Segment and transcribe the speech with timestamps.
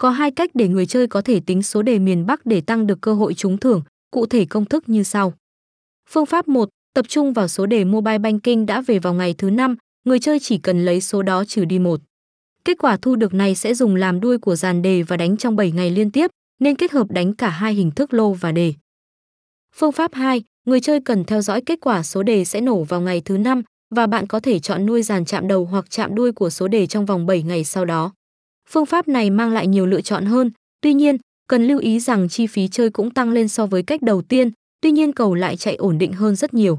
[0.00, 2.86] Có hai cách để người chơi có thể tính số đề miền Bắc để tăng
[2.86, 5.32] được cơ hội trúng thưởng, cụ thể công thức như sau.
[6.10, 9.50] Phương pháp 1, tập trung vào số đề mobile banking đã về vào ngày thứ
[9.50, 12.00] 5, người chơi chỉ cần lấy số đó trừ đi một.
[12.64, 15.56] Kết quả thu được này sẽ dùng làm đuôi của dàn đề và đánh trong
[15.56, 16.30] 7 ngày liên tiếp,
[16.60, 18.74] nên kết hợp đánh cả hai hình thức lô và đề.
[19.74, 23.00] Phương pháp 2, người chơi cần theo dõi kết quả số đề sẽ nổ vào
[23.00, 23.62] ngày thứ 5
[23.94, 26.86] và bạn có thể chọn nuôi dàn chạm đầu hoặc chạm đuôi của số đề
[26.86, 28.12] trong vòng 7 ngày sau đó.
[28.72, 30.50] Phương pháp này mang lại nhiều lựa chọn hơn,
[30.80, 31.16] tuy nhiên,
[31.48, 34.50] cần lưu ý rằng chi phí chơi cũng tăng lên so với cách đầu tiên,
[34.80, 36.78] tuy nhiên cầu lại chạy ổn định hơn rất nhiều.